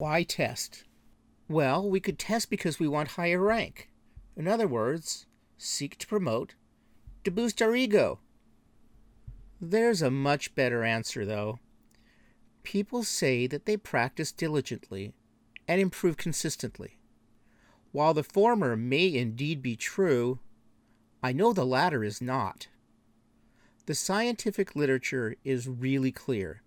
Why 0.00 0.22
test? 0.22 0.84
Well, 1.48 1.90
we 1.90 1.98
could 1.98 2.20
test 2.20 2.50
because 2.50 2.78
we 2.78 2.86
want 2.86 3.08
higher 3.18 3.40
rank. 3.40 3.90
In 4.36 4.46
other 4.46 4.68
words, 4.68 5.26
seek 5.56 5.98
to 5.98 6.06
promote, 6.06 6.54
to 7.24 7.32
boost 7.32 7.60
our 7.60 7.74
ego. 7.74 8.20
There's 9.60 10.00
a 10.00 10.08
much 10.08 10.54
better 10.54 10.84
answer, 10.84 11.26
though. 11.26 11.58
People 12.62 13.02
say 13.02 13.48
that 13.48 13.66
they 13.66 13.76
practice 13.76 14.30
diligently 14.30 15.14
and 15.66 15.80
improve 15.80 16.16
consistently. 16.16 16.96
While 17.90 18.14
the 18.14 18.22
former 18.22 18.76
may 18.76 19.12
indeed 19.12 19.62
be 19.62 19.74
true, 19.74 20.38
I 21.24 21.32
know 21.32 21.52
the 21.52 21.66
latter 21.66 22.04
is 22.04 22.22
not. 22.22 22.68
The 23.86 23.96
scientific 23.96 24.76
literature 24.76 25.34
is 25.42 25.66
really 25.66 26.12
clear. 26.12 26.62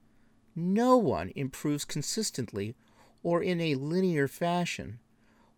No 0.54 0.98
one 0.98 1.32
improves 1.34 1.86
consistently 1.86 2.76
or 3.24 3.42
in 3.42 3.62
a 3.62 3.76
linear 3.76 4.28
fashion. 4.28 5.00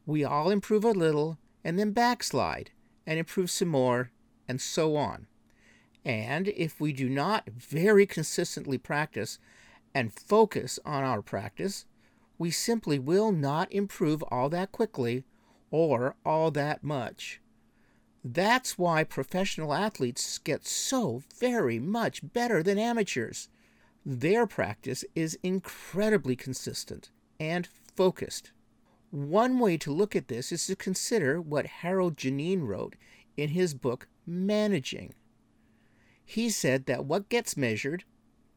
We 0.06 0.24
all 0.24 0.50
improve 0.50 0.84
a 0.84 0.92
little 0.92 1.38
and 1.64 1.80
then 1.80 1.92
backslide 1.92 2.72
and 3.06 3.20
improve 3.20 3.50
some 3.50 3.70
more 3.70 4.12
and 4.48 4.60
so 4.60 4.96
on. 4.96 5.28
And 6.06 6.50
if 6.50 6.82
we 6.82 6.92
do 6.92 7.10
not 7.10 7.50
very 7.50 8.06
consistently 8.06 8.78
practice 8.78 9.40
and 9.96 10.14
focus 10.14 10.80
on 10.86 11.04
our 11.04 11.22
practice, 11.22 11.86
we 12.38 12.52
simply 12.52 13.00
will 13.00 13.32
not 13.32 13.72
improve 13.72 14.24
all 14.24 14.50
that 14.50 14.72
quickly 14.72 15.24
or 15.72 16.16
all 16.26 16.52
that 16.52 16.84
much. 16.84 17.40
That's 18.24 18.78
why 18.78 19.04
professional 19.04 19.74
athletes 19.74 20.38
get 20.38 20.66
so 20.66 21.24
very 21.40 21.80
much 21.80 22.22
better 22.34 22.64
than 22.64 22.78
amateurs. 22.78 23.50
Their 24.06 24.46
practice 24.46 25.06
is 25.16 25.38
incredibly 25.44 26.36
consistent 26.36 27.12
and 27.40 27.68
focused. 27.96 28.52
One 29.12 29.60
way 29.60 29.78
to 29.78 29.94
look 29.94 30.16
at 30.16 30.28
this 30.28 30.52
is 30.52 30.66
to 30.68 30.76
consider 30.76 31.40
what 31.40 31.66
Harold 31.68 32.18
Geneen 32.18 32.68
wrote 32.68 32.96
in 33.38 33.50
his 33.50 33.74
book 33.74 34.08
Managing. 34.26 35.14
He 36.26 36.50
said 36.50 36.86
that 36.86 37.06
what 37.06 37.30
gets 37.30 37.58
measured 37.58 38.06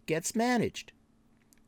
gets 0.06 0.34
managed. 0.34 0.92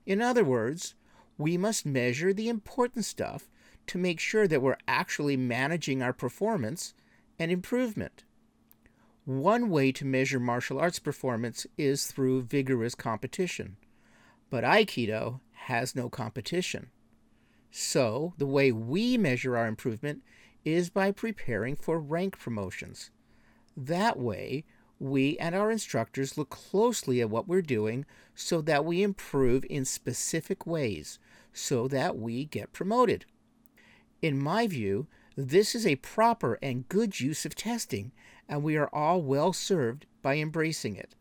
In 0.07 0.23
other 0.23 0.45
words, 0.45 0.95
we 1.37 1.59
must 1.59 1.85
measure 1.85 2.33
the 2.33 2.49
important 2.49 3.05
stuff 3.05 3.51
to 3.89 3.99
make 3.99 4.21
sure 4.21 4.47
that 4.49 4.63
we're 4.63 4.79
actually 4.87 5.37
managing 5.37 6.03
our 6.03 6.13
performance 6.13 6.95
and 7.39 7.51
improvement. 7.51 8.25
One 9.25 9.69
way 9.69 9.93
to 9.93 10.07
measure 10.07 10.41
martial 10.41 10.79
arts 10.79 10.99
performance 10.99 11.67
is 11.77 12.07
through 12.07 12.43
vigorous 12.43 12.95
competition, 12.95 13.77
but 14.49 14.65
Aikido 14.65 15.41
has 15.53 15.95
no 15.95 16.09
competition. 16.09 16.89
So, 17.71 18.35
the 18.39 18.47
way 18.47 18.73
we 18.73 19.17
measure 19.19 19.57
our 19.57 19.67
improvement 19.67 20.23
is 20.65 20.91
by 20.91 21.13
preparing 21.13 21.77
for 21.77 22.01
rank 22.01 22.39
promotions. 22.39 23.11
That 23.77 24.19
way, 24.19 24.65
we 24.99 25.39
and 25.39 25.55
our 25.55 25.71
instructors 25.71 26.37
look 26.37 26.51
closely 26.51 27.21
at 27.21 27.31
what 27.31 27.47
we're 27.47 27.63
doing 27.63 28.05
so 28.35 28.61
that 28.63 28.85
we 28.85 29.03
improve 29.03 29.65
in 29.71 29.85
specific 29.85 30.67
ways 30.67 31.19
so 31.53 31.89
that 31.89 32.17
we 32.17 32.45
get 32.45 32.73
promoted. 32.73 33.25
In 34.23 34.39
my 34.39 34.67
view, 34.67 35.07
this 35.37 35.75
is 35.75 35.87
a 35.87 35.97
proper 35.97 36.59
and 36.63 36.89
good 36.89 37.21
use 37.21 37.45
of 37.45 37.55
testing, 37.55 38.13
and 38.49 38.63
we 38.63 38.77
are 38.77 38.91
all 38.93 39.23
well 39.23 39.53
served 39.53 40.07
by 40.23 40.37
embracing 40.37 40.97
it. 40.97 41.15